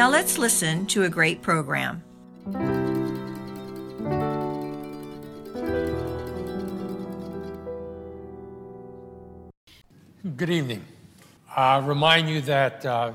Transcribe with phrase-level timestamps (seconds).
[0.00, 2.02] Now let's listen to a great program.
[10.38, 10.82] Good evening.
[11.54, 13.12] I remind you that uh,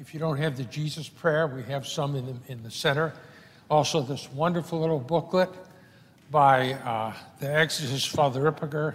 [0.00, 3.12] if you don't have the Jesus prayer, we have some in the, in the center.
[3.70, 5.50] Also, this wonderful little booklet
[6.30, 8.94] by uh, the exorcist Father Ripperger,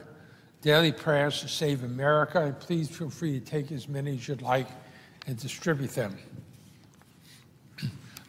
[0.64, 2.42] Daily Prayers to Save America.
[2.42, 4.66] And please feel free to take as many as you'd like
[5.28, 6.18] and distribute them.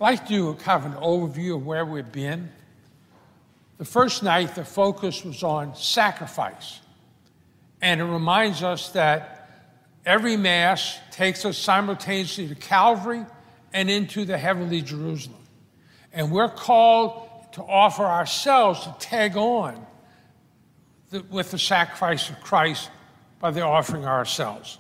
[0.01, 2.53] I'd like to do kind of an overview of where we've been.
[3.79, 6.79] The first night, the focus was on sacrifice.
[7.83, 9.51] And it reminds us that
[10.07, 13.27] every Mass takes us simultaneously to Calvary
[13.73, 15.43] and into the heavenly Jerusalem.
[16.13, 19.85] And we're called to offer ourselves to tag on
[21.11, 22.89] the, with the sacrifice of Christ
[23.41, 24.79] by the offering ourselves.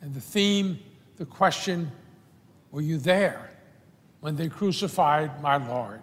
[0.00, 0.78] And the theme,
[1.16, 1.90] the question,
[2.70, 3.48] were you there
[4.20, 6.02] when they crucified my Lord?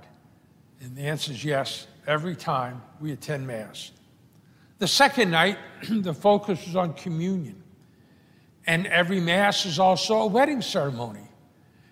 [0.81, 3.91] And the answer is yes, every time we attend Mass.
[4.79, 5.57] The second night,
[5.89, 7.61] the focus was on communion.
[8.67, 11.27] And every Mass is also a wedding ceremony.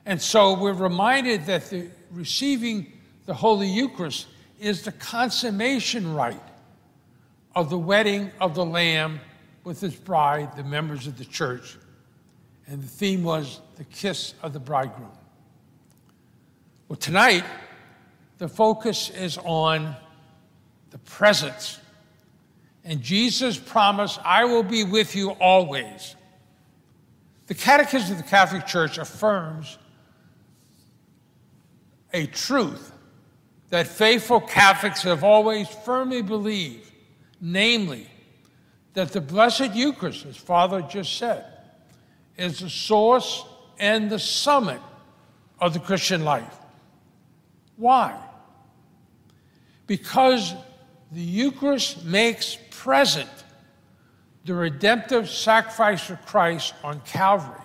[0.05, 2.91] And so we're reminded that the receiving
[3.25, 4.27] the Holy Eucharist
[4.59, 6.39] is the consummation rite
[7.55, 9.19] of the wedding of the Lamb
[9.63, 11.77] with his bride, the members of the church.
[12.67, 15.11] And the theme was the kiss of the bridegroom.
[16.93, 17.43] Well, tonight,
[18.37, 19.95] the focus is on
[20.91, 21.79] the presence.
[22.83, 26.15] And Jesus promised, I will be with you always.
[27.47, 29.79] The Catechism of the Catholic Church affirms
[32.13, 32.91] a truth
[33.71, 36.91] that faithful Catholics have always firmly believed,
[37.41, 38.05] namely,
[38.93, 41.43] that the Blessed Eucharist, as Father just said,
[42.37, 43.45] is the source
[43.79, 44.79] and the summit
[45.59, 46.59] of the Christian life.
[47.77, 48.17] Why?
[49.87, 50.53] Because
[51.11, 53.29] the Eucharist makes present
[54.45, 57.59] the redemptive sacrifice of Christ on Calvary.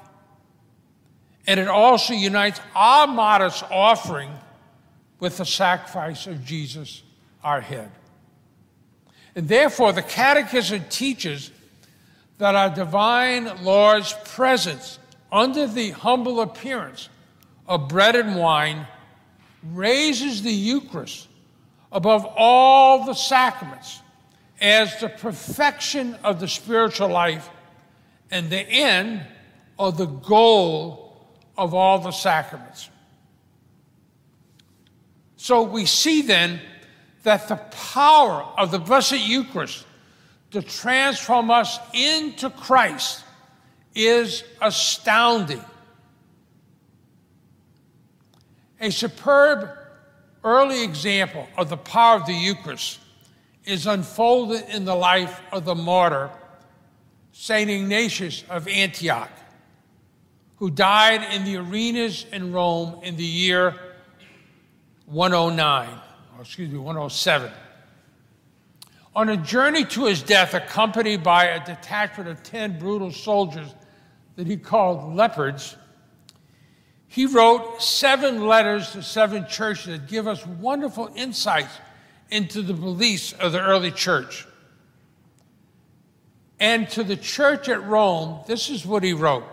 [1.47, 4.30] And it also unites our modest offering
[5.18, 7.02] with the sacrifice of Jesus,
[7.42, 7.91] our head.
[9.34, 11.50] And therefore, the Catechism teaches
[12.38, 14.98] that our divine Lord's presence
[15.32, 17.08] under the humble appearance
[17.66, 18.86] of bread and wine
[19.62, 21.28] raises the Eucharist
[21.91, 24.00] above all the sacraments
[24.60, 27.48] as the perfection of the spiritual life
[28.30, 29.22] and the end
[29.78, 31.16] or the goal
[31.56, 32.91] of all the sacraments.
[35.36, 36.60] So we see then
[37.22, 39.84] that the power of the Blessed Eucharist
[40.50, 43.24] to transform us into Christ
[43.94, 45.64] is astounding.
[48.81, 49.71] A superb
[50.44, 53.00] early example of the power of the Eucharist
[53.65, 56.31] is unfolded in the life of the martyr,
[57.33, 57.69] St.
[57.69, 59.31] Ignatius of Antioch,
[60.56, 63.75] who died in the arenas in Rome in the year
[65.06, 65.89] 109,
[66.37, 67.50] or excuse me, 107.
[69.16, 73.75] On a journey to his death, accompanied by a detachment of 10 brutal soldiers
[74.37, 75.77] that he called leopards,
[77.08, 81.72] he wrote seven letters to seven churches that give us wonderful insights
[82.30, 84.46] into the beliefs of the early church.
[86.60, 89.44] And to the church at Rome, this is what he wrote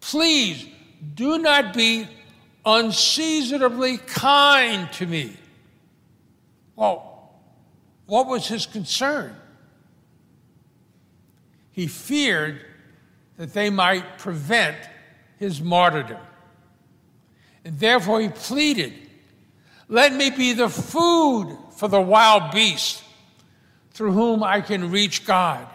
[0.00, 0.66] Please
[1.14, 2.08] do not be
[2.64, 5.36] unseasonably kind to me.
[6.74, 7.32] Well,
[8.06, 9.36] what was his concern?
[11.70, 12.60] He feared
[13.36, 14.76] that they might prevent
[15.38, 16.20] his martyrdom.
[17.64, 18.92] And therefore he pleaded,
[19.88, 23.02] Let me be the food for the wild beast
[23.90, 25.66] through whom I can reach God.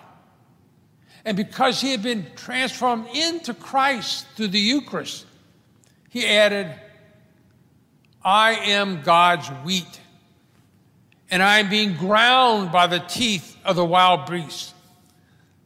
[1.26, 5.26] And because he had been transformed into Christ through the Eucharist,
[6.10, 6.74] he added,
[8.24, 10.00] I am God's wheat,
[11.30, 14.74] and I am being ground by the teeth of the wild beast,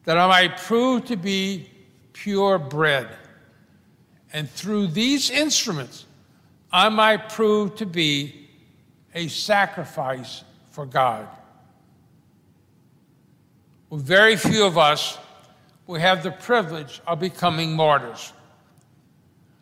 [0.03, 1.69] that I might prove to be
[2.13, 3.09] pure bread.
[4.35, 6.05] And through these instruments,
[6.69, 8.49] I might prove to be
[9.13, 11.25] a sacrifice for God.
[13.89, 15.17] Well, very few of us
[15.87, 18.33] will have the privilege of becoming martyrs.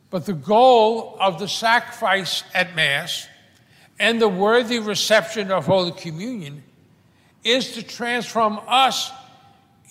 [0.10, 3.28] But the goal of the sacrifice at Mass
[4.00, 6.64] and the worthy reception of Holy Communion
[7.44, 9.12] is to transform us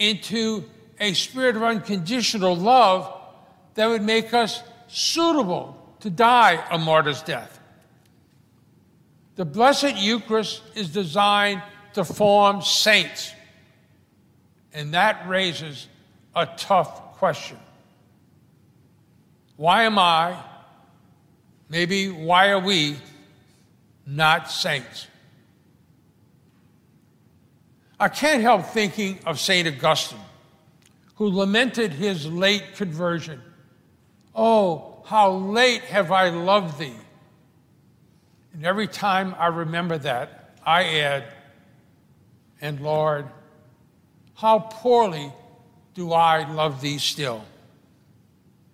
[0.01, 0.65] into
[0.99, 3.21] a spirit of unconditional love
[3.75, 4.61] that would make us
[4.93, 7.59] suitable to die a martyr's death.
[9.37, 11.63] The Blessed Eucharist is designed
[11.95, 13.33] to form saints,
[14.75, 15.89] and that raises
[16.37, 17.57] a tough question.
[19.57, 20.37] Why am I,
[21.71, 22.97] maybe why are we,
[24.07, 25.07] not saints?
[27.99, 29.67] I can't help thinking of St.
[29.69, 30.19] Augustine,
[31.15, 33.41] who lamented his late conversion.
[34.35, 36.97] Oh, how late have I loved thee!
[38.55, 41.25] And every time I remember that, I add,
[42.61, 43.27] and Lord,
[44.35, 45.33] how poorly
[45.95, 47.45] do I love thee still?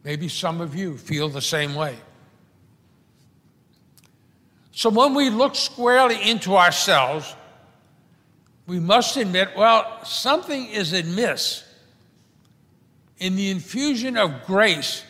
[0.04, 1.96] Maybe some of you feel the same way.
[4.72, 7.34] So when we look squarely into ourselves,
[8.66, 11.64] we must admit, well, something is amiss
[13.18, 15.02] in the infusion of grace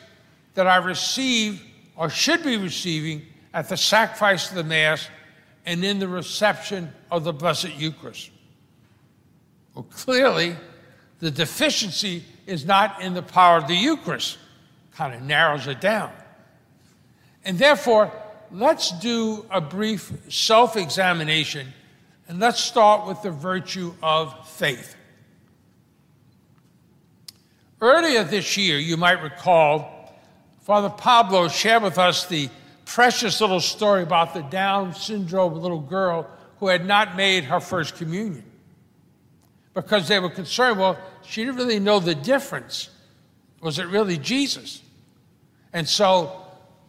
[0.59, 1.63] that I receive
[1.95, 3.23] or should be receiving
[3.55, 5.09] at the sacrifice of the Mass
[5.65, 8.33] and in the reception of the Blessed Eucharist.
[9.73, 10.57] Well, clearly,
[11.21, 14.37] the deficiency is not in the power of the Eucharist,
[14.97, 16.11] kind of narrows it down.
[17.45, 18.11] And therefore,
[18.51, 21.69] let's do a brief self examination
[22.27, 24.97] and let's start with the virtue of faith.
[27.81, 29.98] Earlier this year, you might recall,
[30.69, 32.51] Father Pablo shared with us the
[32.85, 36.29] precious little story about the Down syndrome little girl
[36.61, 38.45] who had not made her first communion
[39.73, 42.91] because they were concerned, well, she didn't really know the difference.
[43.63, 44.83] Was it really Jesus?
[45.73, 46.39] And so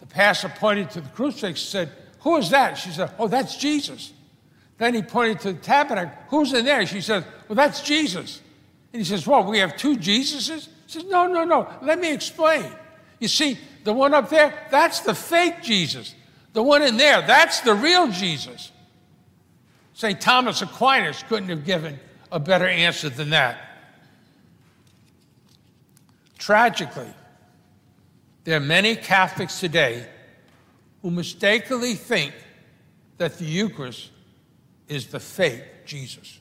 [0.01, 2.73] the pastor pointed to the crucifix and said, Who is that?
[2.73, 4.11] She said, Oh, that's Jesus.
[4.77, 6.11] Then he pointed to the tabernacle.
[6.27, 6.85] Who's in there?
[6.85, 8.41] She said, Well, that's Jesus.
[8.91, 10.67] And he says, Well, we have two Jesuses?
[10.87, 11.69] She says, No, no, no.
[11.81, 12.69] Let me explain.
[13.19, 16.15] You see, the one up there, that's the fake Jesus.
[16.53, 18.71] The one in there, that's the real Jesus.
[19.93, 20.19] St.
[20.19, 21.99] Thomas Aquinas couldn't have given
[22.31, 23.57] a better answer than that.
[26.37, 27.13] Tragically,
[28.45, 30.07] there are many Catholics today
[31.01, 32.33] who mistakenly think
[33.17, 34.09] that the Eucharist
[34.87, 36.39] is the fake Jesus.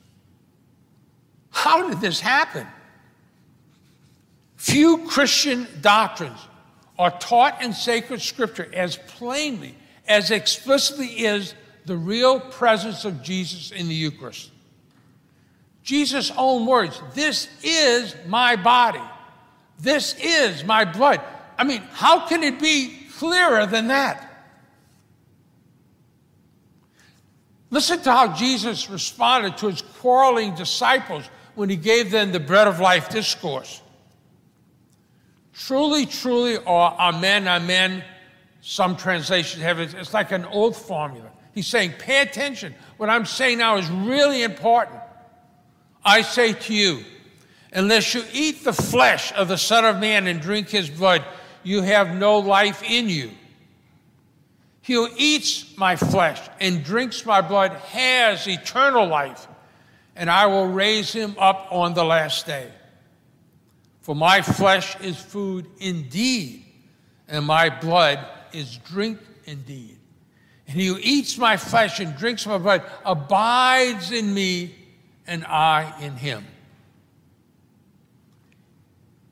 [1.50, 2.67] How did this happen?
[4.56, 6.38] Few Christian doctrines
[6.99, 9.75] are taught in sacred scripture as plainly,
[10.09, 11.55] as explicitly is
[11.87, 14.50] the real presence of Jesus in the Eucharist.
[15.83, 19.00] Jesus' own words this is my body,
[19.79, 21.21] this is my blood.
[21.56, 24.25] I mean, how can it be clearer than that?
[27.71, 31.25] Listen to how Jesus responded to his quarreling disciples
[31.55, 33.82] when he gave them the bread of life discourse.
[35.58, 38.05] Truly, truly, or amen, amen,
[38.60, 41.31] some translations have it, it's like an old formula.
[41.53, 42.74] He's saying, pay attention.
[42.96, 45.00] What I'm saying now is really important.
[46.05, 47.05] I say to you,
[47.72, 51.24] unless you eat the flesh of the Son of Man and drink his blood,
[51.65, 53.32] you have no life in you.
[54.81, 59.48] He who eats my flesh and drinks my blood has eternal life,
[60.15, 62.70] and I will raise him up on the last day.
[64.08, 66.65] For my flesh is food indeed,
[67.29, 68.19] and my blood
[68.55, 69.98] is drink indeed.
[70.67, 74.74] And he who eats my flesh and drinks my blood abides in me,
[75.27, 76.46] and I in him.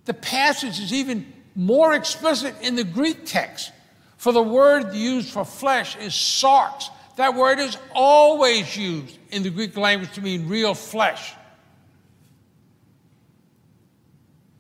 [0.05, 3.73] The passage is even more explicit in the Greek text,
[4.19, 6.91] for the word used for flesh is sarx.
[7.17, 11.33] That word is always used in the Greek language to mean real flesh.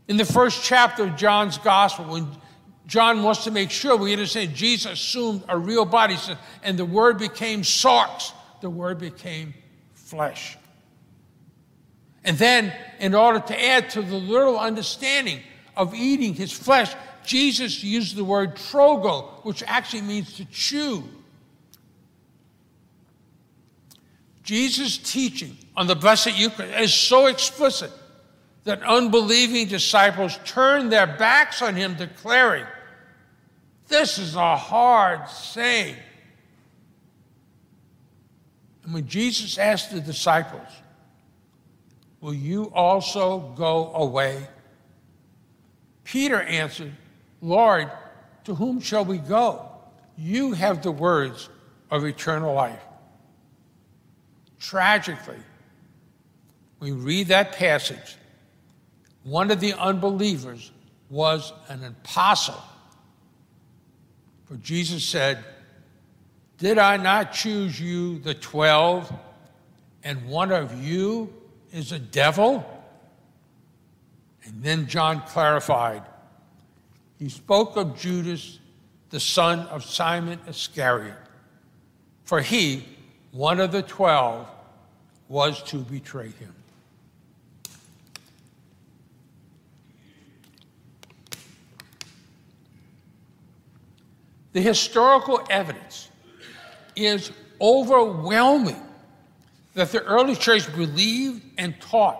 [0.08, 2.28] In the first chapter of John's gospel, when
[2.86, 6.16] John wants to make sure we understand Jesus assumed a real body,
[6.62, 9.54] and the word became sarx, the word became
[9.94, 10.56] flesh.
[12.22, 15.40] And then, in order to add to the little understanding
[15.76, 16.94] of eating his flesh,
[17.24, 21.02] Jesus used the word trogo, which actually means to chew.
[24.44, 27.90] Jesus' teaching on the Blessed Eucharist is so explicit
[28.66, 32.66] that unbelieving disciples turned their backs on him, declaring
[33.86, 35.94] This is a hard saying.
[38.82, 40.66] And when Jesus asked the disciples,
[42.20, 44.48] Will you also go away?
[46.02, 46.92] Peter answered,
[47.40, 47.88] Lord,
[48.44, 49.68] to whom shall we go?
[50.18, 51.48] You have the words
[51.88, 52.82] of eternal life.
[54.58, 55.38] Tragically,
[56.80, 58.16] we read that passage.
[59.26, 60.70] One of the unbelievers
[61.10, 62.62] was an apostle.
[64.44, 65.44] For Jesus said,
[66.58, 69.12] Did I not choose you, the twelve,
[70.04, 71.34] and one of you
[71.72, 72.64] is a devil?
[74.44, 76.04] And then John clarified.
[77.18, 78.60] He spoke of Judas,
[79.10, 81.18] the son of Simon Iscariot,
[82.22, 82.84] for he,
[83.32, 84.46] one of the twelve,
[85.28, 86.54] was to betray him.
[94.56, 96.08] The historical evidence
[96.96, 98.80] is overwhelming
[99.74, 102.16] that the early church believed and taught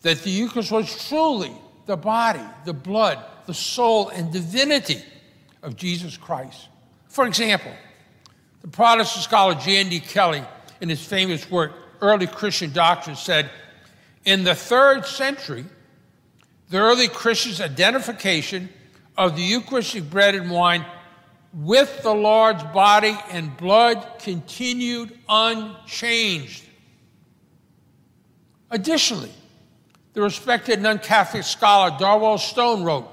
[0.00, 1.52] that the Eucharist was truly
[1.84, 5.02] the body, the blood, the soul, and divinity
[5.62, 6.68] of Jesus Christ.
[7.08, 7.74] For example,
[8.62, 10.00] the Protestant scholar J.N.D.
[10.00, 10.42] Kelly,
[10.80, 13.50] in his famous work, Early Christian Doctrine, said
[14.24, 15.66] In the third century,
[16.70, 18.70] the early Christians' identification
[19.20, 20.82] of the Eucharistic bread and wine
[21.52, 26.64] with the Lord's body and blood continued unchanged.
[28.70, 29.30] Additionally,
[30.14, 33.06] the respected non Catholic scholar Darwell Stone wrote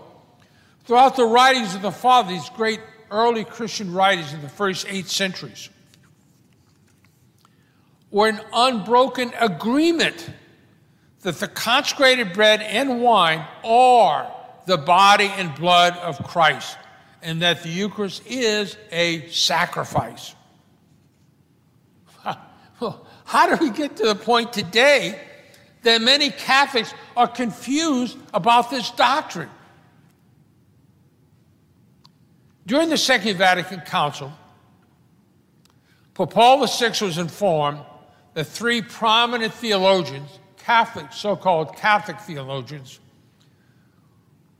[0.85, 2.79] Throughout the writings of the Fathers, these great
[3.11, 5.69] early Christian writings in the first eight centuries,
[8.11, 10.29] were an unbroken agreement
[11.23, 14.33] that the consecrated bread and wine are
[14.67, 16.77] the body and blood of Christ
[17.21, 20.35] and that the Eucharist is a sacrifice.
[22.23, 25.19] How do we get to the point today
[25.83, 29.49] that many Catholics are confused about this doctrine?
[32.65, 34.33] During the Second Vatican Council,
[36.13, 37.79] Pope Paul VI was informed
[38.33, 42.99] that three prominent theologians, Catholic, so called Catholic theologians,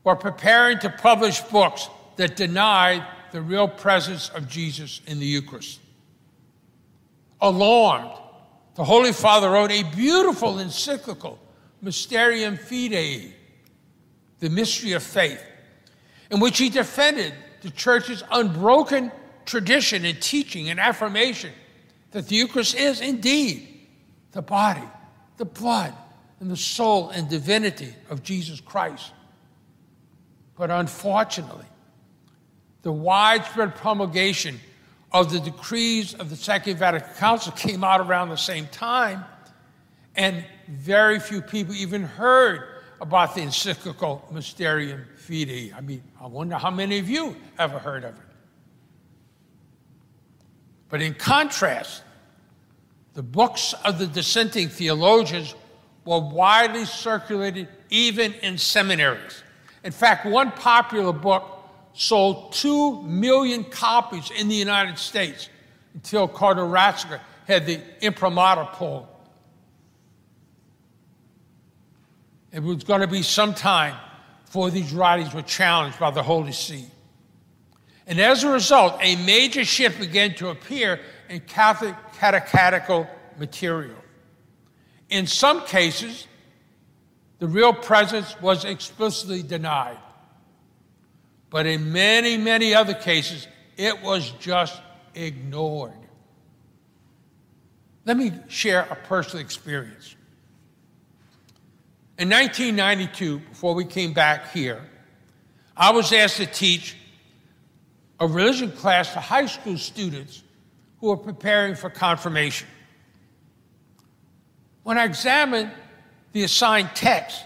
[0.07, 5.81] were preparing to publish books that denied the real presence of Jesus in the Eucharist.
[7.41, 8.17] Alarmed,
[8.75, 11.37] the Holy Father wrote a beautiful encyclical,
[11.81, 13.33] Mysterium Fidei,
[14.39, 15.43] the mystery of faith,
[16.31, 19.11] in which he defended the church's unbroken
[19.43, 21.51] tradition and teaching and affirmation
[22.11, 23.67] that the Eucharist is indeed
[24.31, 24.87] the body,
[25.35, 25.93] the blood,
[26.39, 29.11] and the soul and divinity of Jesus Christ.
[30.57, 31.65] But unfortunately,
[32.81, 34.59] the widespread promulgation
[35.11, 39.23] of the decrees of the Second Vatican Council came out around the same time,
[40.15, 42.63] and very few people even heard
[42.99, 45.73] about the encyclical Mysterium Fidei.
[45.75, 48.21] I mean, I wonder how many of you ever heard of it.
[50.89, 52.03] But in contrast,
[53.13, 55.53] the books of the dissenting theologians
[56.05, 59.43] were widely circulated even in seminaries.
[59.87, 61.45] In fact, one popular book
[61.93, 65.47] sold 2 million copies in the United States
[65.93, 69.07] until Cardinal Ratzinger had the imprimatur pulled.
[72.51, 73.95] It was going to be some time
[74.43, 76.87] before these writings were challenged by the Holy See.
[78.07, 83.07] And as a result, a major shift began to appear in Catholic catechetical
[83.39, 83.95] material.
[85.09, 86.27] In some cases,
[87.39, 89.97] the real presence was explicitly denied.
[91.49, 94.79] But in many, many other cases, it was just
[95.13, 95.93] ignored.
[98.05, 100.15] Let me share a personal experience.
[102.17, 104.81] In 1992, before we came back here,
[105.75, 106.95] I was asked to teach
[108.19, 110.41] a religion class to high school students
[110.99, 112.67] who were preparing for confirmation.
[114.81, 115.71] When I examined
[116.33, 117.43] the assigned text,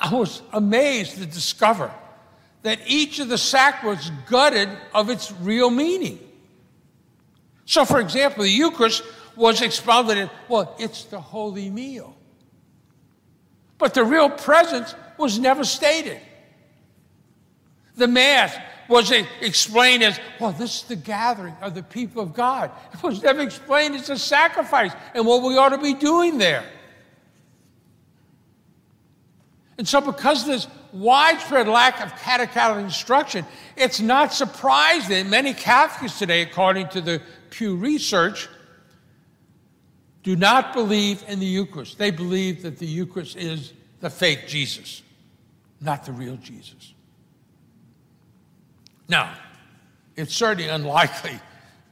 [0.00, 1.90] I was amazed to discover
[2.62, 6.18] that each of the sacraments gutted of its real meaning.
[7.66, 9.02] So, for example, the Eucharist
[9.36, 12.16] was expounded in, well, it's the holy meal.
[13.78, 16.20] But the real presence was never stated.
[17.96, 18.56] The Mass
[18.88, 22.70] was explained as, well, this is the gathering of the people of God.
[22.92, 26.64] It was never explained as a sacrifice and what we ought to be doing there.
[29.76, 33.44] And so, because of this widespread lack of catechetical instruction,
[33.76, 38.48] it's not surprising that many Catholics today, according to the Pew Research,
[40.22, 41.98] do not believe in the Eucharist.
[41.98, 45.02] They believe that the Eucharist is the fake Jesus,
[45.80, 46.94] not the real Jesus.
[49.08, 49.34] Now,
[50.16, 51.38] it's certainly unlikely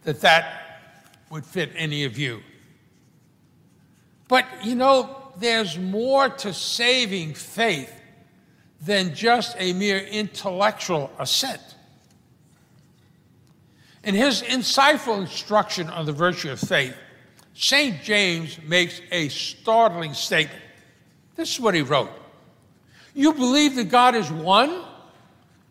[0.05, 0.63] that that
[1.31, 2.43] would fit any of you.
[4.29, 7.93] But you know, there's more to saving faith
[8.81, 11.61] than just a mere intellectual assent.
[14.05, 16.97] In his insightful instruction on the virtue of faith,
[17.55, 18.03] St.
[18.03, 20.63] James makes a startling statement.
[21.37, 22.11] This is what he wrote
[23.15, 24.85] You believe that God is one,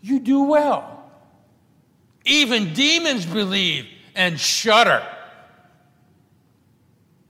[0.01, 0.97] you do well.
[2.23, 5.05] Even demons believe and shudder.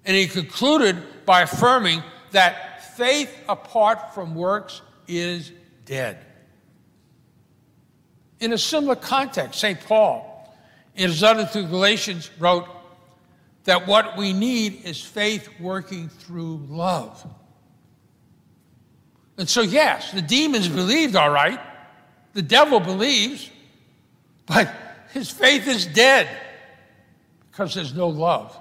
[0.05, 5.51] And he concluded by affirming that faith apart from works is
[5.85, 6.25] dead.
[8.39, 9.79] In a similar context, St.
[9.79, 10.55] Paul,
[10.95, 12.67] in his letter to Galatians, wrote
[13.65, 17.25] that what we need is faith working through love.
[19.37, 21.59] And so, yes, the demons believed, all right.
[22.33, 23.49] The devil believes,
[24.45, 24.73] but
[25.13, 26.27] his faith is dead
[27.49, 28.57] because there's no love.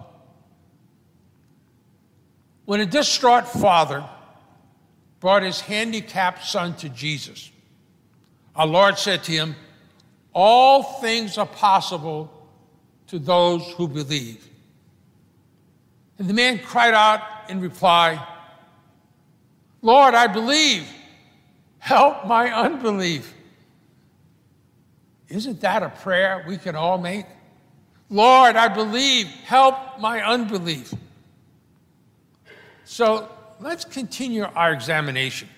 [2.71, 4.09] When a distraught father
[5.19, 7.51] brought his handicapped son to Jesus,
[8.55, 9.57] our Lord said to him,
[10.33, 12.33] All things are possible
[13.09, 14.49] to those who believe.
[16.21, 18.25] And the man cried out in reply,
[19.83, 20.87] Lord, I believe.
[21.81, 23.35] Help my unbelief.
[25.29, 27.27] Isn't that a prayer we can all make?
[28.09, 29.27] Lord, I believe.
[29.27, 30.95] Help my unbelief.
[32.91, 33.29] So
[33.61, 35.49] let's continue our examination.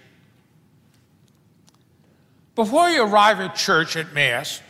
[2.54, 4.61] Before you arrive at church at Mass,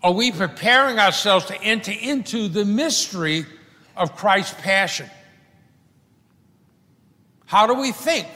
[0.00, 3.44] are we preparing ourselves to enter into the mystery
[3.96, 5.10] of Christ's passion?
[7.46, 8.28] How do we think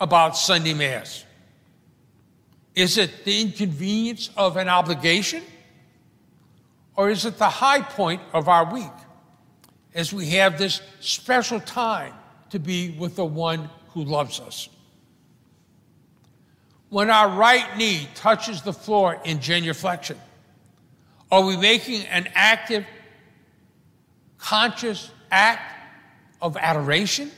[0.00, 1.24] about Sunday Mass?
[2.74, 5.44] Is it the inconvenience of an obligation?
[6.96, 8.90] Or is it the high point of our week
[9.94, 12.14] as we have this special time
[12.52, 14.68] to be with the one who loves us.
[16.90, 20.18] When our right knee touches the floor in genuflection,
[21.30, 22.84] are we making an active,
[24.36, 25.62] conscious act
[26.42, 27.30] of adoration?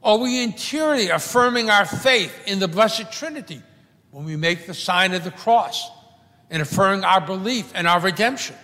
[0.00, 3.60] Are we interiorly affirming our faith in the Blessed Trinity
[4.12, 5.90] when we make the sign of the cross
[6.50, 8.54] and affirming our belief in our redemption?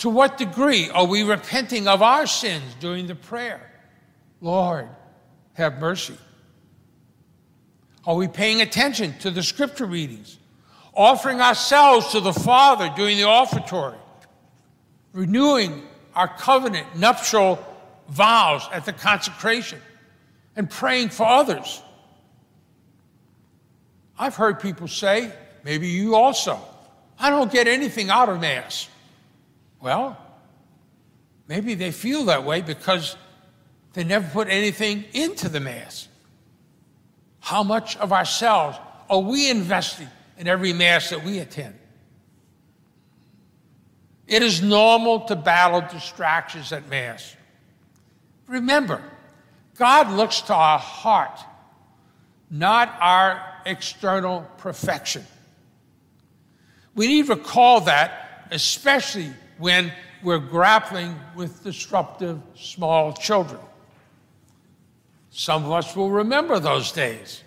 [0.00, 3.60] To what degree are we repenting of our sins during the prayer?
[4.40, 4.88] Lord,
[5.52, 6.16] have mercy.
[8.06, 10.38] Are we paying attention to the scripture readings?
[10.94, 13.98] Offering ourselves to the Father during the offertory?
[15.12, 15.82] Renewing
[16.14, 17.62] our covenant nuptial
[18.08, 19.82] vows at the consecration?
[20.56, 21.82] And praying for others?
[24.18, 25.30] I've heard people say,
[25.62, 26.58] maybe you also,
[27.18, 28.88] I don't get anything out of Mass.
[29.80, 30.16] Well,
[31.48, 33.16] maybe they feel that way because
[33.94, 36.08] they never put anything into the Mass.
[37.40, 41.76] How much of ourselves are we investing in every Mass that we attend?
[44.26, 47.34] It is normal to battle distractions at Mass.
[48.46, 49.02] Remember,
[49.76, 51.40] God looks to our heart,
[52.50, 55.24] not our external perfection.
[56.94, 59.92] We need to recall that, especially when
[60.22, 63.60] we're grappling with disruptive small children.
[65.30, 67.44] Some of us will remember those days.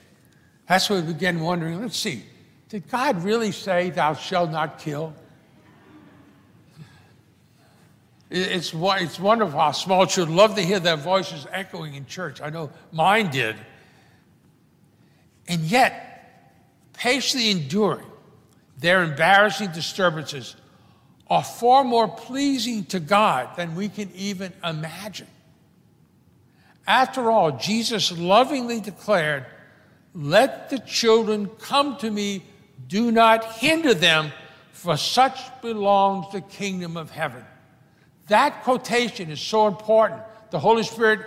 [0.68, 2.24] That's when we begin wondering let's see,
[2.70, 5.14] did God really say, Thou shalt not kill?
[8.30, 12.42] It's, it's wonderful how small children love to hear their voices echoing in church.
[12.42, 13.56] I know mine did.
[15.48, 18.08] And yet, patiently enduring
[18.80, 20.56] their embarrassing disturbances
[21.30, 25.28] are far more pleasing to God than we can even imagine.
[26.86, 29.46] After all, Jesus lovingly declared,
[30.14, 32.44] Let the children come to me,
[32.88, 34.32] do not hinder them,
[34.72, 37.44] for such belongs the kingdom of heaven.
[38.28, 40.22] That quotation is so important.
[40.52, 41.22] The Holy Spirit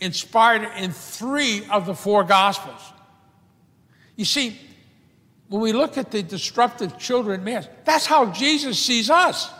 [0.00, 2.80] inspired it in three of the four Gospels.
[4.16, 4.58] You see,
[5.48, 9.50] when we look at the disruptive children man, that's how Jesus sees us.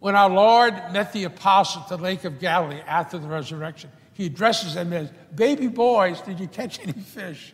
[0.00, 4.26] When our Lord met the apostles at the Lake of Galilee after the resurrection, He
[4.26, 7.52] addresses them as baby boys, did you catch any fish?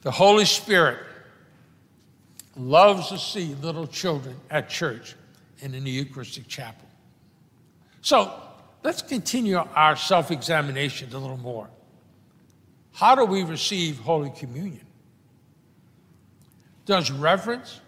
[0.00, 1.00] The Holy Spirit
[2.56, 5.14] loves to see little children at church
[5.60, 6.86] and in the Eucharistic chapel.
[8.00, 8.32] So
[8.82, 11.68] let's continue our self examination a little more.
[12.96, 14.86] How do we receive Holy Communion?
[16.86, 17.78] Does reverence,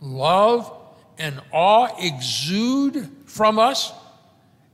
[0.00, 0.76] love,
[1.18, 3.92] and awe exude from us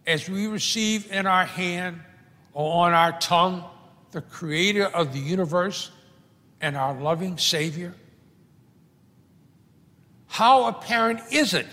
[0.07, 2.01] as we receive in our hand
[2.55, 3.65] or on our tongue
[4.13, 5.91] the creator of the universe
[6.63, 7.93] and our loving Savior?
[10.27, 11.67] How apparent is it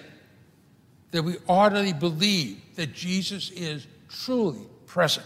[1.11, 5.25] that we ardently believe that Jesus is truly present?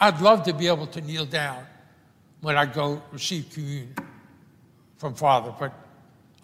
[0.00, 1.64] I'd love to be able to kneel down
[2.40, 3.94] when I go receive communion
[4.98, 5.72] from Father, but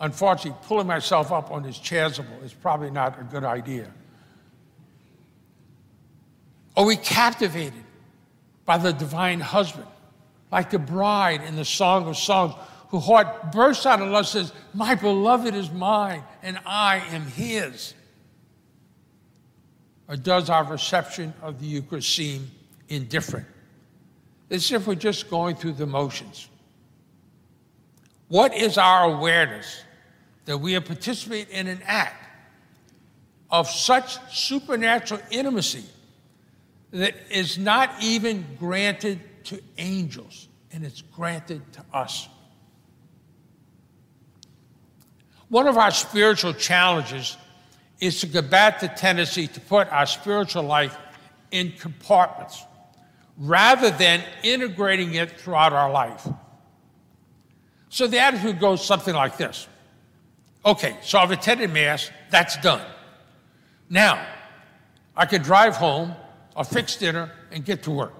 [0.00, 3.90] unfortunately, pulling myself up on this chasuble is probably not a good idea.
[6.76, 7.84] Are we captivated
[8.64, 9.86] by the divine husband,
[10.50, 12.54] like the bride in the Song of Songs,
[12.88, 17.94] whose heart bursts out of love, says, My beloved is mine, and I am his?
[20.08, 22.50] Or does our reception of the Eucharist seem
[22.92, 23.46] indifferent?
[24.50, 26.48] As if we're just going through the motions.
[28.28, 29.82] What is our awareness
[30.44, 32.24] that we are participating in an act
[33.50, 35.84] of such supernatural intimacy
[36.90, 42.28] that is not even granted to angels, and it's granted to us?
[45.48, 47.36] One of our spiritual challenges
[48.00, 50.96] is to combat the tendency to put our spiritual life
[51.50, 52.64] in compartments
[53.42, 56.26] rather than integrating it throughout our life.
[57.88, 59.68] So the attitude goes something like this
[60.64, 62.86] Okay, so I've attended Mass, that's done.
[63.90, 64.24] Now,
[65.16, 66.14] I can drive home,
[66.56, 68.14] I'll fix dinner, and get to work.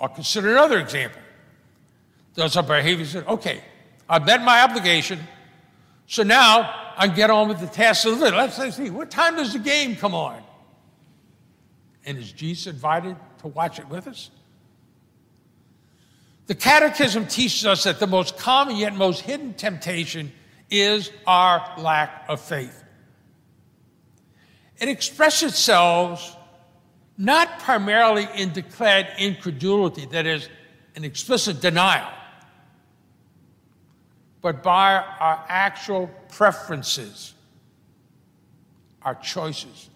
[0.00, 1.20] I'll consider another example.
[2.34, 3.60] Does our behavior say, okay,
[4.08, 5.20] I've met my obligation,
[6.06, 8.36] so now I get on with the task of the day.
[8.36, 10.42] Let's, let's see, what time does the game come on?
[12.06, 14.30] And is Jesus invited to watch it with us?
[16.46, 20.32] The Catechism teaches us that the most common yet most hidden temptation
[20.70, 22.84] is our lack of faith.
[24.78, 26.36] It expresses itself
[27.18, 30.48] not primarily in declared incredulity, that is,
[30.94, 32.10] an explicit denial,
[34.40, 37.34] but by our actual preferences,
[39.02, 39.90] our choices.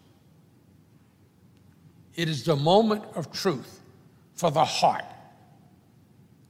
[2.16, 3.80] It is the moment of truth
[4.34, 5.04] for the heart.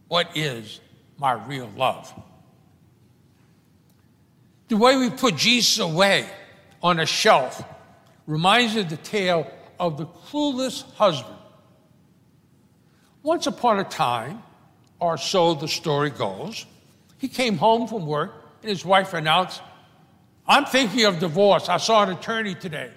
[0.08, 0.80] What is
[1.18, 2.12] my real love?
[4.68, 6.28] The way we put Jesus away
[6.82, 7.62] on a shelf
[8.26, 11.36] reminds of the tale of the clueless husband.
[13.22, 14.42] Once upon a time,
[14.98, 16.66] or so the story goes,
[17.18, 19.60] he came home from work and his wife announced,
[20.46, 21.68] I'm thinking of divorce.
[21.68, 22.90] I saw an attorney today.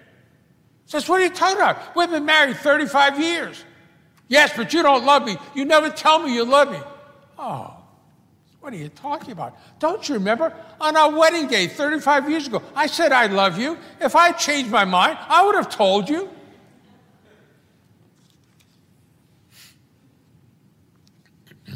[0.85, 1.95] Says, What are you talking about?
[1.95, 3.63] We've been married 35 years.
[4.27, 5.37] Yes, but you don't love me.
[5.53, 6.79] You never tell me you love me.
[7.37, 7.75] Oh,
[8.61, 9.57] what are you talking about?
[9.79, 12.63] Don't you remember on our wedding day 35 years ago?
[12.75, 13.77] I said I love you.
[13.99, 16.29] If I changed my mind, I would have told you.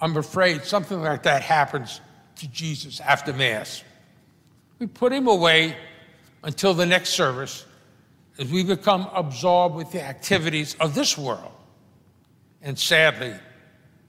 [0.00, 2.00] I'm afraid something like that happens
[2.36, 3.84] to Jesus after Mass.
[4.78, 5.76] We put him away
[6.42, 7.66] until the next service
[8.38, 11.52] as we become absorbed with the activities of this world.
[12.62, 13.34] And sadly,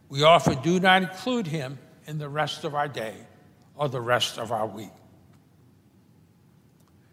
[0.10, 3.16] we often do not include him in the rest of our day
[3.76, 4.92] or the rest of our week.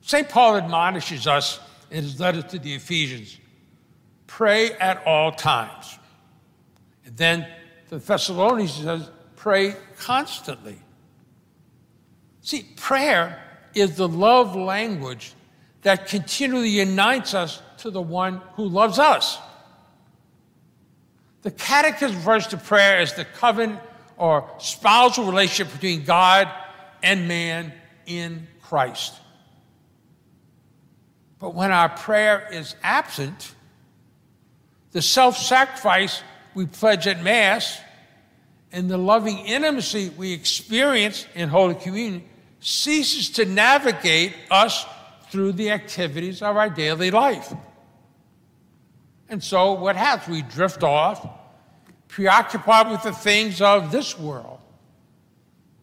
[0.00, 0.28] St.
[0.28, 3.38] Paul admonishes us in his letter to the Ephesians
[4.26, 5.98] pray at all times.
[7.04, 7.46] And then
[7.88, 10.78] the Thessalonians says, pray constantly.
[12.40, 13.40] See, prayer
[13.74, 15.34] is the love language
[15.84, 19.38] that continually unites us to the one who loves us.
[21.42, 23.80] The catechism refers to prayer as the covenant
[24.16, 26.48] or spousal relationship between God
[27.02, 27.72] and man
[28.06, 29.14] in Christ.
[31.38, 33.54] But when our prayer is absent,
[34.92, 36.22] the self sacrifice
[36.54, 37.78] we pledge at Mass
[38.72, 42.24] and the loving intimacy we experience in Holy Communion
[42.60, 44.86] ceases to navigate us
[45.34, 47.52] through the activities of our daily life.
[49.28, 50.32] And so what happens?
[50.32, 51.26] We drift off,
[52.06, 54.60] preoccupied with the things of this world.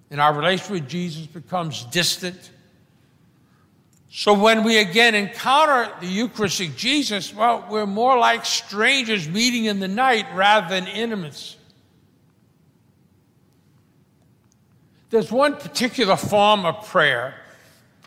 [0.09, 2.49] And our relationship with Jesus becomes distant,
[4.09, 9.81] So when we again encounter the Eucharistic Jesus, well, we're more like strangers meeting in
[9.81, 11.57] the night rather than intimates.
[15.09, 17.35] There's one particular form of prayer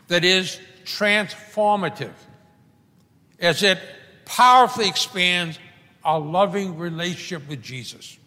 [0.07, 2.13] that is transformative
[3.39, 3.79] as it
[4.25, 5.59] powerfully expands
[6.03, 8.17] our loving relationship with Jesus.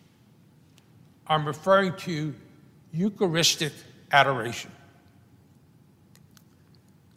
[1.26, 2.34] I'm referring to
[2.92, 3.72] Eucharistic
[4.10, 4.70] adoration.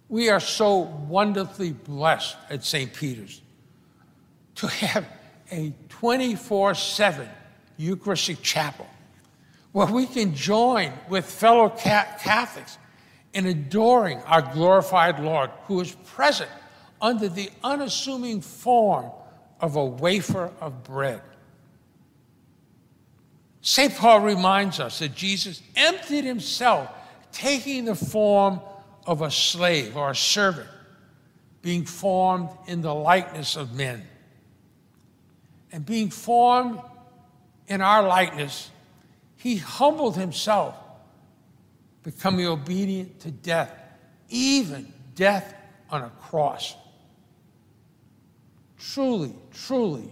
[0.10, 2.93] We are so wonderfully blessed at St.
[2.93, 3.41] Peter's
[4.56, 5.06] to have
[5.51, 7.27] a 24 7
[7.77, 8.88] Eucharistic chapel
[9.71, 12.77] where we can join with fellow Catholics
[13.34, 16.50] in adoring our glorified Lord who is present
[17.02, 19.12] under the unassuming form
[19.60, 21.22] of a wafer of bread.
[23.62, 23.96] St.
[23.96, 26.89] Paul reminds us that Jesus emptied himself,
[27.32, 28.60] taking the form
[29.06, 30.70] of a slave or a servant,
[31.62, 34.04] being formed in the likeness of men.
[35.72, 36.82] And being formed
[37.67, 38.72] in our likeness,
[39.38, 40.76] he humbled himself,
[42.04, 43.72] becoming obedient to death,
[44.30, 45.54] even death
[45.90, 46.76] on a cross.
[48.78, 50.12] Truly, truly,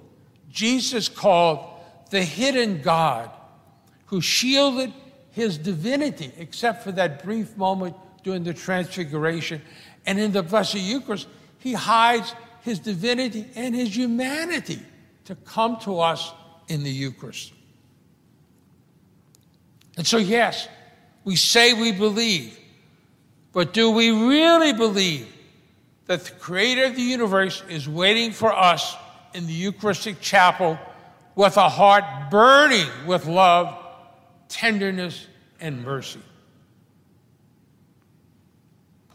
[0.49, 1.67] Jesus called
[2.11, 3.31] the hidden God
[4.05, 4.93] who shielded
[5.31, 9.61] his divinity, except for that brief moment during the Transfiguration.
[10.05, 11.27] And in the Blessed Eucharist,
[11.59, 14.79] he hides his divinity and his humanity
[15.25, 16.31] to come to us
[16.67, 17.53] in the Eucharist.
[19.97, 20.67] And so, yes,
[21.29, 22.57] we say we believe,
[23.51, 25.27] but do we really believe
[26.07, 28.95] that the creator of the universe is waiting for us
[29.35, 30.79] in the Eucharistic chapel
[31.35, 33.77] with a heart burning with love,
[34.47, 35.27] tenderness,
[35.61, 36.19] and mercy?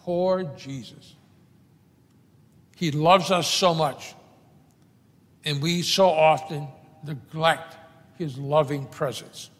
[0.04, 1.16] Poor Jesus.
[2.76, 4.14] He loves us so much,
[5.44, 6.68] and we so often
[7.04, 7.76] neglect
[8.18, 9.50] his loving presence.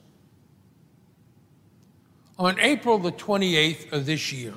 [2.39, 4.55] On April the 28th of this year,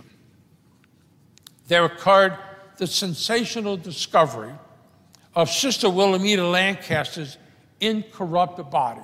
[1.68, 2.38] there occurred
[2.78, 4.54] the sensational discovery
[5.36, 7.38] of Sister Wilhelmina Lancaster's
[7.80, 9.02] incorruptible body.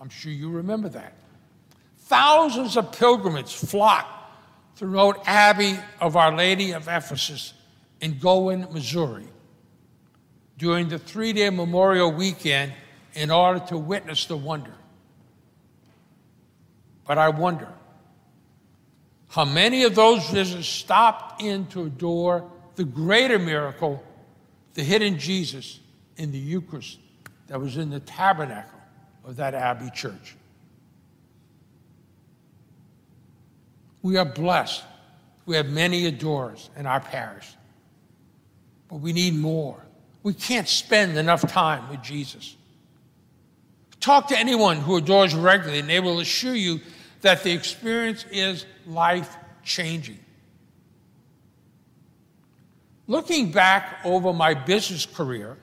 [0.00, 1.14] I'm sure you remember that.
[2.00, 4.12] Thousands of pilgrims flocked
[4.78, 7.54] the Abbey of Our Lady of Ephesus
[8.02, 9.26] in Gower, Missouri,
[10.58, 12.72] during the three day Memorial Weekend
[13.14, 14.74] in order to witness the wonder.
[17.06, 17.68] But I wonder
[19.28, 24.02] how many of those visitors stopped in to adore the greater miracle,
[24.74, 25.80] the hidden Jesus
[26.16, 26.98] in the Eucharist
[27.48, 28.78] that was in the tabernacle
[29.24, 30.36] of that Abbey church.
[34.02, 34.84] We are blessed.
[35.46, 37.48] We have many adorers in our parish,
[38.88, 39.80] but we need more.
[40.22, 42.56] We can't spend enough time with Jesus.
[44.00, 46.80] Talk to anyone who adores regularly, and they will assure you
[47.26, 50.20] that the experience is life changing.
[53.08, 55.56] Looking back over my business career,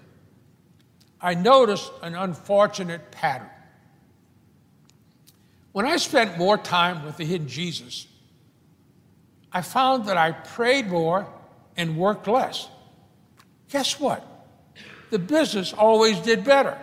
[1.22, 3.50] I noticed an unfortunate pattern.
[5.72, 8.08] When I spent more time with the hidden Jesus,
[9.54, 11.30] I found that I prayed more
[11.78, 12.68] and worked less.
[13.70, 14.28] Guess what?
[15.12, 16.78] The business always did better.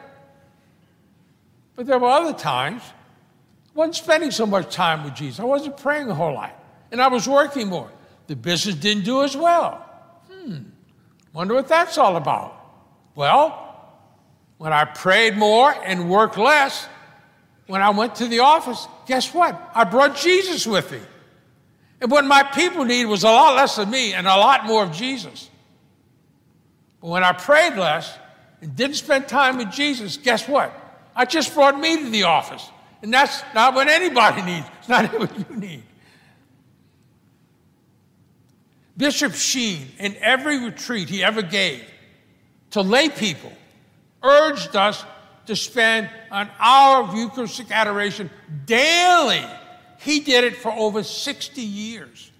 [1.76, 2.82] But there were other times
[3.74, 5.40] Wasn't spending so much time with Jesus.
[5.40, 6.56] I wasn't praying a whole lot.
[6.90, 7.90] And I was working more.
[8.26, 9.86] The business didn't do as well.
[10.30, 10.56] Hmm,
[11.32, 12.56] wonder what that's all about.
[13.14, 13.66] Well,
[14.58, 16.86] when I prayed more and worked less,
[17.66, 19.70] when I went to the office, guess what?
[19.74, 21.00] I brought Jesus with me.
[22.00, 24.82] And what my people need was a lot less of me and a lot more
[24.82, 25.48] of Jesus.
[27.00, 28.16] But when I prayed less
[28.60, 30.72] and didn't spend time with Jesus, guess what?
[31.14, 32.68] I just brought me to the office.
[33.02, 34.66] And that's not what anybody needs.
[34.78, 35.82] It's not what you need.
[38.96, 41.82] Bishop Sheen, in every retreat he ever gave
[42.72, 43.52] to lay people,
[44.22, 45.04] urged us
[45.46, 48.28] to spend an hour of Eucharistic adoration
[48.66, 49.42] daily.
[50.00, 52.30] He did it for over 60 years.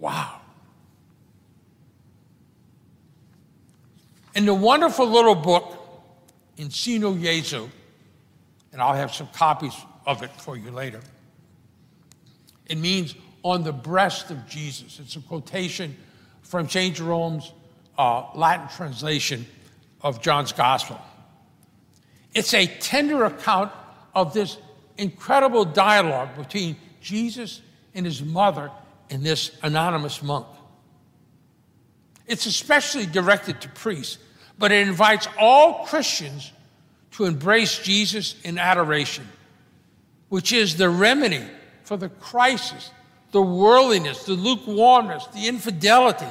[0.00, 0.40] Wow.
[4.34, 5.76] In the wonderful little book,
[6.56, 7.68] in Sinu Jesu,
[8.72, 9.74] and I'll have some copies
[10.06, 11.00] of it for you later,
[12.66, 15.00] it means on the breast of Jesus.
[15.00, 15.96] It's a quotation
[16.42, 16.94] from St.
[16.94, 17.52] Jerome's
[17.98, 19.46] uh, Latin translation
[20.02, 21.00] of John's Gospel.
[22.34, 23.72] It's a tender account
[24.14, 24.56] of this
[24.96, 27.60] incredible dialogue between Jesus
[27.94, 28.70] and his mother
[29.10, 30.46] and this anonymous monk.
[32.26, 34.18] It's especially directed to priests,
[34.58, 36.52] but it invites all Christians
[37.12, 39.26] to embrace Jesus in adoration,
[40.28, 41.44] which is the remedy
[41.84, 42.90] for the crisis,
[43.32, 46.26] the worldliness, the lukewarmness, the infidelity,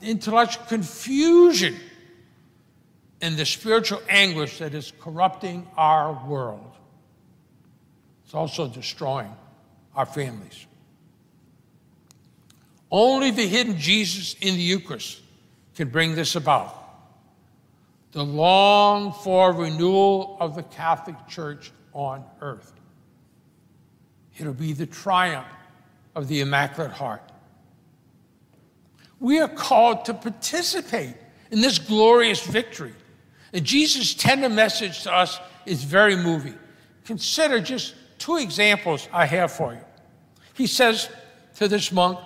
[0.00, 1.76] the intellectual confusion,
[3.20, 6.72] and the spiritual anguish that is corrupting our world.
[8.24, 9.34] It's also destroying
[9.94, 10.66] our families.
[12.90, 15.20] Only the hidden Jesus in the Eucharist
[15.74, 16.83] can bring this about.
[18.14, 22.72] The long for renewal of the Catholic Church on earth.
[24.38, 25.48] It'll be the triumph
[26.14, 27.32] of the Immaculate Heart.
[29.18, 31.16] We are called to participate
[31.50, 32.94] in this glorious victory.
[33.52, 36.56] And Jesus' tender message to us is very moving.
[37.04, 39.84] Consider just two examples I have for you.
[40.54, 41.08] He says
[41.56, 42.20] to this monk,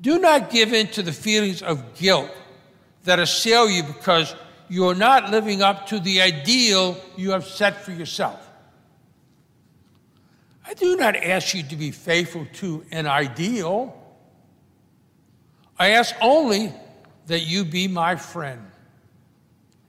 [0.00, 2.30] Do not give in to the feelings of guilt
[3.04, 4.34] that assail you because
[4.68, 8.42] you are not living up to the ideal you have set for yourself.
[10.66, 13.96] I do not ask you to be faithful to an ideal.
[15.78, 16.72] I ask only
[17.26, 18.60] that you be my friend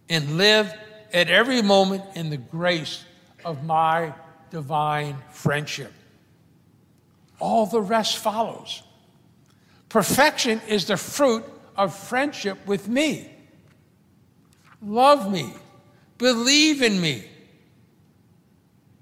[0.10, 0.74] and live
[1.14, 3.04] at every moment in the grace
[3.44, 4.14] of my
[4.52, 5.92] divine friendship.
[7.40, 8.84] All the rest follows.
[9.90, 11.44] Perfection is the fruit
[11.76, 13.32] of friendship with me.
[14.82, 15.54] Love me.
[16.18, 17.26] Believe in me.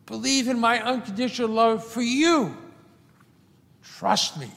[0.05, 2.55] Believe in my unconditional love for you.
[3.81, 4.49] Trust me.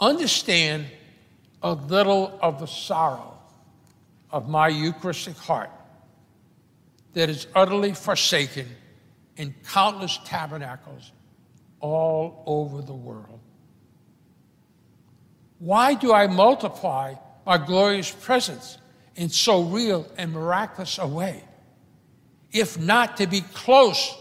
[0.00, 0.86] Understand
[1.62, 3.38] a little of the sorrow
[4.30, 5.70] of my Eucharistic heart
[7.12, 8.66] that is utterly forsaken
[9.36, 11.12] in countless tabernacles
[11.80, 13.40] all over the world.
[15.58, 17.14] Why do I multiply
[17.50, 18.78] my glorious presence
[19.16, 21.42] in so real and miraculous a way?
[22.52, 24.16] If not to be close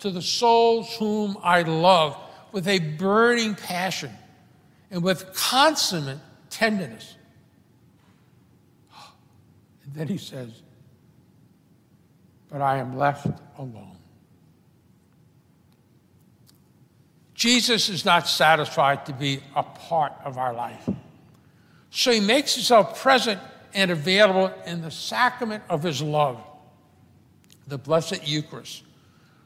[0.00, 2.14] to the souls whom I love
[2.52, 4.10] with a burning passion
[4.90, 6.18] and with consummate
[6.50, 7.16] tenderness.
[9.84, 10.50] And then he says,
[12.50, 13.96] But I am left alone.
[17.32, 20.86] Jesus is not satisfied to be a part of our life.
[21.96, 23.40] So he makes himself present
[23.72, 26.42] and available in the sacrament of his love,
[27.68, 28.82] the Blessed Eucharist,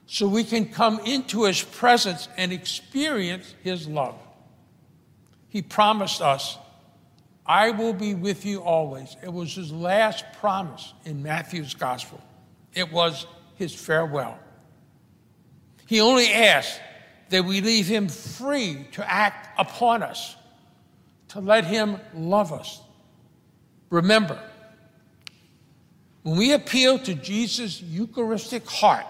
[0.07, 4.19] so we can come into his presence and experience his love.
[5.51, 6.57] He promised us,
[7.45, 9.15] I will be with you always.
[9.23, 12.19] It was his last promise in Matthew's gospel.
[12.73, 14.39] It was his farewell.
[15.87, 16.81] He only asked
[17.29, 20.35] that we leave him free to act upon us
[21.29, 22.81] to let Him love us.
[23.91, 24.39] Remember,
[26.23, 29.07] when we appeal to Jesus' Eucharistic heart,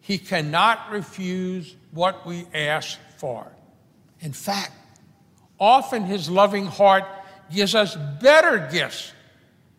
[0.00, 3.46] He cannot refuse what we ask for.
[4.20, 4.72] In fact,
[5.58, 7.04] often His loving heart
[7.52, 9.12] gives us better gifts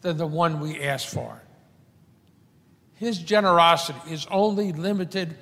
[0.02, 1.42] than the one we ask for.
[2.96, 5.36] His generosity is only limited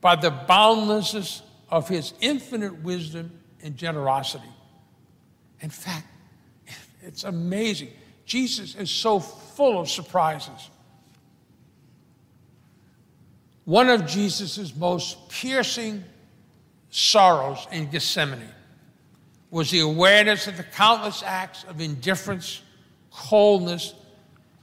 [0.00, 4.44] by the boundlessness of His infinite wisdom and generosity.
[5.60, 6.06] In fact,
[7.02, 7.90] it's amazing.
[8.24, 10.70] Jesus is so full of surprises.
[13.64, 16.04] One of Jesus' most piercing
[16.90, 18.54] sorrows in Gethsemane
[19.50, 22.62] was the awareness of the countless acts of indifference,
[23.10, 23.94] coldness,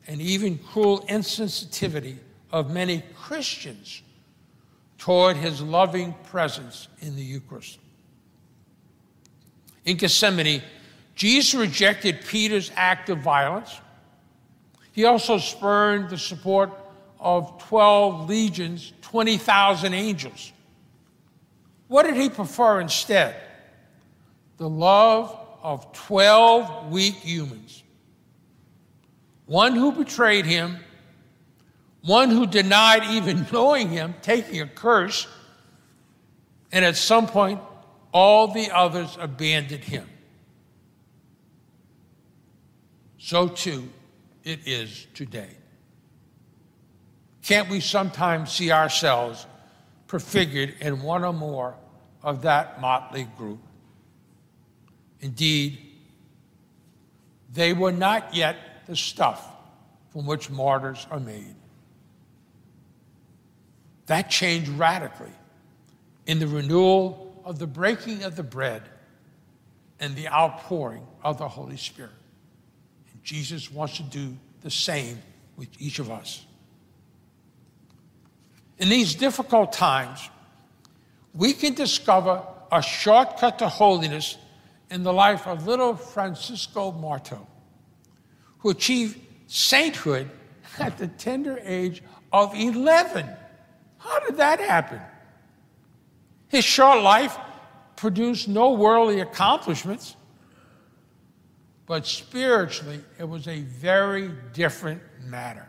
[0.08, 2.18] and even cruel insensitivity
[2.52, 4.02] of many Christians
[4.98, 7.80] toward his loving presence in the Eucharist.
[9.86, 10.62] In Gethsemane,
[11.18, 13.82] Jesus rejected Peter's act of violence.
[14.92, 16.70] He also spurned the support
[17.20, 20.52] of 12 legions, 20,000 angels.
[21.88, 23.36] What did he prefer instead?
[24.58, 27.84] The love of 12 weak humans.
[29.48, 30.78] One who betrayed him,
[32.02, 35.28] one who denied even knowing him, taking a curse,
[36.72, 37.60] and at some point,
[38.12, 40.08] all the others abandoned him.
[43.28, 43.90] So too
[44.46, 45.50] it is today.
[47.44, 49.46] Can't we sometimes see ourselves
[50.08, 51.76] prefigured in one or more
[52.24, 53.60] of that motley group?
[55.20, 55.78] Indeed,
[57.52, 58.56] they were not yet
[58.88, 59.46] the stuff
[60.12, 61.56] from which martyrs are made.
[64.06, 65.36] That changed radically
[66.28, 68.84] in the renewal of the breaking of the bread
[70.00, 72.12] and the outpouring of the Holy Spirit.
[73.28, 75.22] Jesus wants to do the same
[75.58, 76.46] with each of us.
[78.78, 80.30] In these difficult times,
[81.34, 84.38] we can discover a shortcut to holiness
[84.90, 87.46] in the life of little Francisco Marto,
[88.60, 90.32] who achieved sainthood
[90.80, 92.02] at the tender age
[92.32, 93.28] of 11.
[93.98, 95.02] How did that happen?
[96.48, 97.38] His short life
[97.98, 100.16] produced no worldly accomplishments,
[101.88, 105.68] but spiritually, it was a very different matter.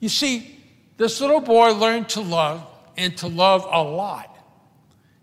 [0.00, 0.58] You see,
[0.96, 4.36] this little boy learned to love and to love a lot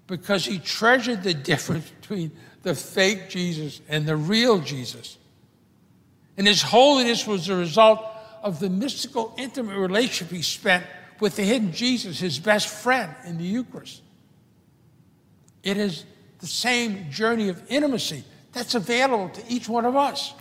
[0.07, 5.17] because he treasured the difference between the fake Jesus and the real Jesus.
[6.37, 8.05] And his holiness was the result
[8.43, 10.85] of the mystical, intimate relationship he spent
[11.19, 14.03] with the hidden Jesus, his best friend in the Eucharist.
[15.63, 16.05] It is
[16.39, 18.23] the same journey of intimacy
[18.55, 20.33] that's available to each one of us.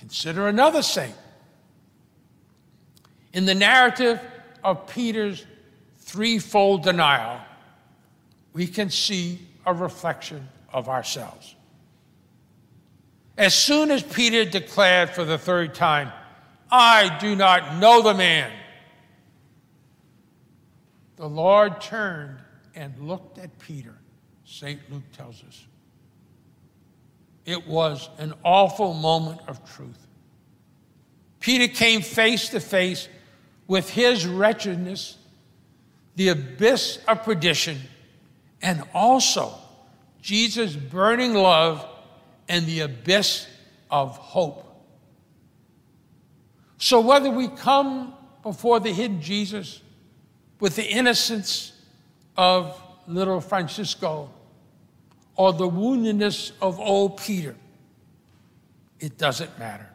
[0.00, 1.14] Consider another saint.
[3.32, 4.20] In the narrative
[4.64, 5.46] of Peter's
[5.98, 7.40] threefold denial,
[8.52, 11.54] we can see a reflection of ourselves.
[13.38, 16.10] As soon as Peter declared for the third time,
[16.72, 18.50] I do not know the man,
[21.14, 22.40] the Lord turned
[22.74, 23.94] and looked at Peter,
[24.44, 24.80] St.
[24.90, 25.66] Luke tells us.
[27.44, 30.06] It was an awful moment of truth.
[31.40, 33.08] Peter came face to face
[33.66, 35.16] with his wretchedness,
[36.16, 37.78] the abyss of perdition,
[38.60, 39.54] and also
[40.20, 41.86] Jesus' burning love
[42.48, 43.46] and the abyss
[43.90, 44.66] of hope.
[46.78, 49.80] So, whether we come before the hidden Jesus
[50.58, 51.72] with the innocence
[52.36, 54.30] of little Francisco
[55.40, 57.56] or the woundedness of old Peter,
[58.98, 59.88] it doesn't matter.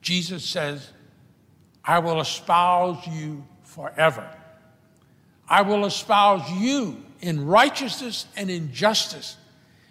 [0.00, 0.92] Jesus says,
[1.84, 4.30] I will espouse you forever.
[5.48, 9.36] I will espouse you in righteousness and in justice,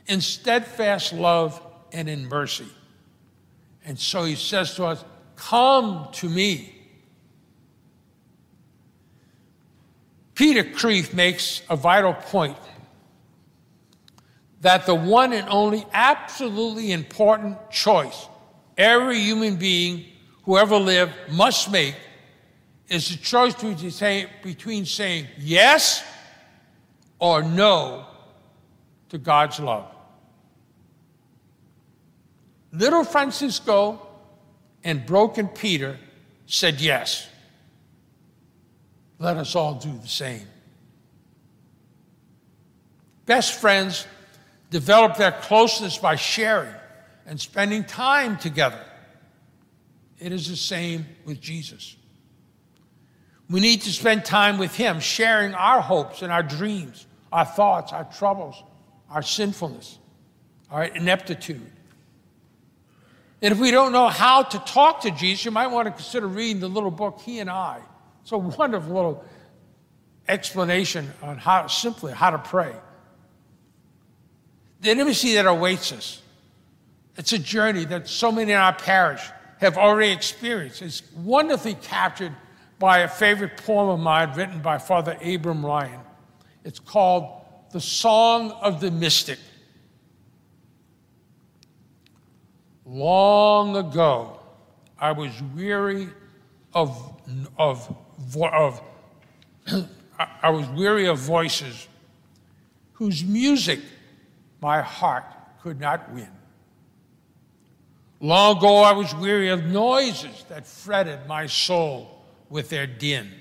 [0.08, 2.68] in steadfast love and in mercy.
[3.84, 5.04] And so he says to us,
[5.36, 6.74] Come to me.
[10.36, 12.56] Peter Kreeft makes a vital point
[14.62, 18.28] that the one and only absolutely important choice
[18.78, 20.05] every human being
[20.43, 21.95] who ever lived must make
[22.88, 23.53] is the choice
[24.41, 26.03] between saying yes
[27.20, 28.05] or no
[29.10, 29.93] to God's love.
[32.72, 34.07] Little Francisco
[34.84, 35.99] and broken Peter
[36.45, 37.28] said yes.
[39.20, 40.47] Let us all do the same.
[43.26, 44.07] Best friends
[44.70, 46.74] develop that closeness by sharing
[47.26, 48.84] and spending time together.
[50.20, 51.95] It is the same with Jesus.
[53.49, 57.93] We need to spend time with Him, sharing our hopes and our dreams, our thoughts,
[57.93, 58.61] our troubles,
[59.09, 59.97] our sinfulness,
[60.70, 61.72] our ineptitude.
[63.41, 66.28] And if we don't know how to talk to Jesus, you might want to consider
[66.28, 67.80] reading the little book, He and I.
[68.22, 69.26] It's a wonderful little
[70.28, 72.76] explanation on how simply how to pray.
[74.82, 76.21] The intimacy that awaits us.
[77.17, 79.21] It's a journey that so many in our parish
[79.59, 80.82] have already experienced.
[80.82, 82.34] It's wonderfully captured
[82.80, 85.99] by a favorite poem of mine written by Father Abram Ryan.
[86.63, 89.39] It's called The Song of the Mystic.
[92.86, 94.39] Long ago,
[94.97, 96.07] I was weary
[96.73, 97.21] of,
[97.57, 97.95] of,
[98.34, 98.82] of
[100.41, 101.88] I was weary of voices
[102.93, 103.80] whose music
[104.62, 105.26] my heart
[105.62, 106.30] could not win.
[108.20, 113.32] Long ago, I was weary of noises that fretted my soul with their din.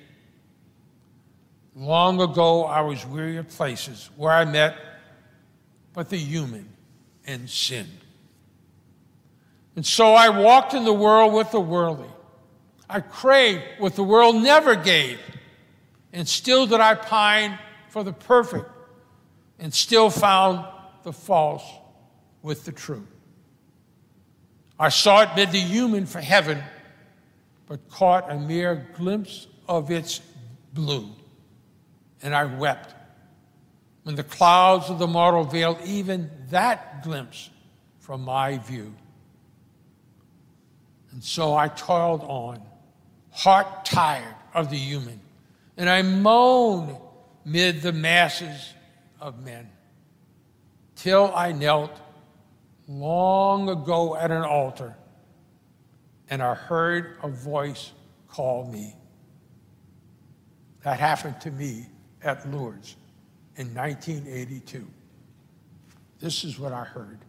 [1.75, 4.77] Long ago, I was weary of places where I met
[5.93, 6.69] but the human
[7.27, 7.89] and sin.
[9.75, 12.11] And so I walked in the world with the worldly.
[12.89, 15.19] I craved what the world never gave.
[16.13, 17.59] And still did I pine
[17.89, 18.67] for the perfect,
[19.59, 20.65] and still found
[21.05, 21.65] the false
[22.43, 23.07] with the true.
[24.79, 26.63] I sought mid the human for heaven,
[27.67, 30.21] but caught a mere glimpse of its
[30.73, 31.09] blue,
[32.23, 32.95] and I wept
[34.05, 37.51] when the clouds of the mortal veiled even that glimpse
[37.99, 38.95] from my view.
[41.11, 42.63] And so I toiled on,
[43.31, 45.21] heart tired of the human,
[45.77, 46.97] and I moan
[47.45, 48.73] mid the masses
[49.21, 49.69] of men.
[50.99, 51.93] Till I knelt
[52.89, 54.97] long ago at an altar
[56.29, 57.93] and I heard a voice
[58.27, 58.97] call me.
[60.83, 61.87] That happened to me
[62.23, 62.97] at Lourdes
[63.57, 64.87] in 1982.
[66.19, 67.21] This is what I heard.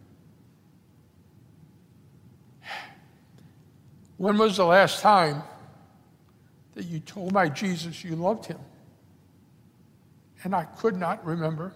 [4.16, 5.42] When was the last time
[6.74, 8.58] that you told my Jesus you loved him?
[10.42, 11.72] And I could not remember.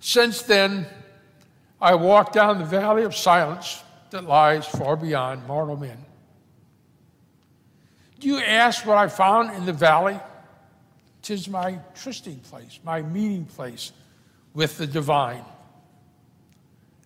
[0.00, 0.86] Since then,
[1.80, 5.98] I walked down the valley of silence that lies far beyond mortal men.
[8.18, 10.18] Do you ask what I found in the valley?
[11.22, 13.92] Tis my trysting place, my meeting place
[14.52, 15.44] with the divine.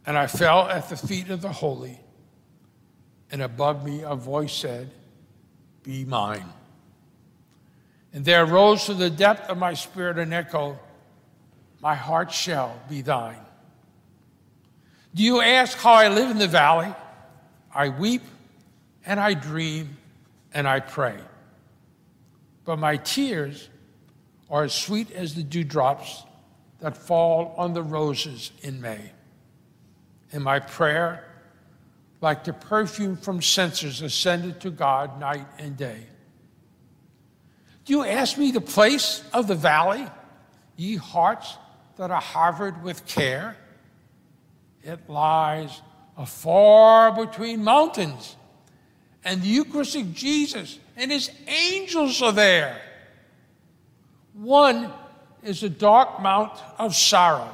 [0.07, 1.99] And I fell at the feet of the holy,
[3.31, 4.91] and above me a voice said,
[5.83, 6.49] Be mine.
[8.13, 10.79] And there rose to the depth of my spirit an echo,
[11.85, 13.45] My heart shall be thine.
[15.15, 16.91] Do you ask how I live in the valley?
[17.75, 18.23] I weep
[19.05, 19.99] and I dream
[20.55, 21.19] and I pray.
[22.65, 23.69] But my tears
[24.49, 26.23] are as sweet as the dewdrops
[26.81, 29.13] that fall on the roses in May.
[30.33, 31.23] And my prayer,
[32.23, 36.07] like the perfume from censers ascended to God night and day.
[37.85, 40.07] Do you ask me the place of the valley,
[40.77, 41.59] ye hearts
[41.97, 43.57] that are harbored with care?
[44.83, 45.81] It lies
[46.17, 48.37] afar between mountains,
[49.25, 52.81] and the Eucharistic Jesus and his angels are there.
[54.35, 54.93] One
[55.43, 57.51] is the dark mount of sorrow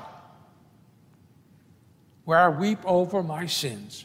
[2.24, 4.05] where I weep over my sins,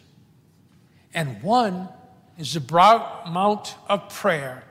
[1.14, 1.90] and one
[2.38, 4.64] is the broad mount of prayer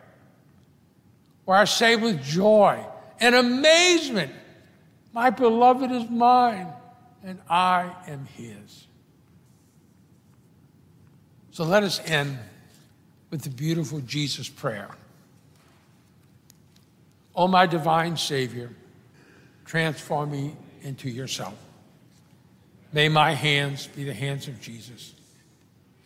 [1.45, 2.85] where I say with joy
[3.21, 4.33] and amazement,
[5.15, 6.67] My beloved is mine
[7.23, 8.89] and I am his.
[11.53, 12.37] So let us end
[13.31, 14.91] with the beautiful Jesus prayer.
[17.37, 18.71] O oh, my divine Savior,
[19.65, 21.55] transform me into yourself.
[22.93, 25.15] May my hands be the hands of Jesus.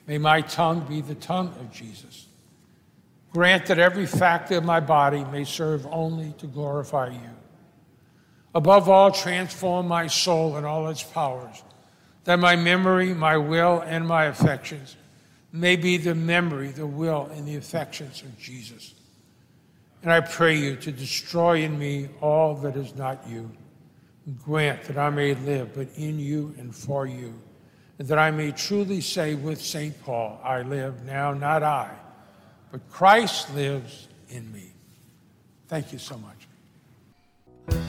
[0.06, 2.26] May my tongue be the tongue of Jesus.
[3.32, 7.30] Grant that every factor of my body may serve only to glorify you.
[8.58, 11.62] Above all, transform my soul and all its powers,
[12.24, 14.96] that my memory, my will, and my affections
[15.52, 18.94] may be the memory, the will, and the affections of Jesus.
[20.02, 23.48] And I pray you to destroy in me all that is not you.
[24.44, 27.32] Grant that I may live, but in you and for you,
[28.00, 29.94] and that I may truly say with St.
[30.02, 31.94] Paul, I live now, not I,
[32.72, 34.72] but Christ lives in me.
[35.68, 37.88] Thank you so much.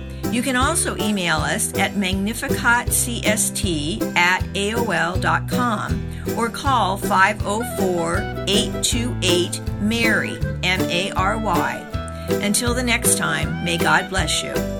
[0.31, 6.07] You can also email us at magnificatcst at aol.com
[6.37, 11.87] or call 504 828 MARY, M A R Y.
[12.29, 14.70] Until the next time, may God bless you.